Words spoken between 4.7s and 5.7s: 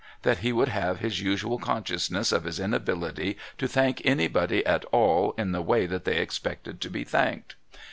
all in the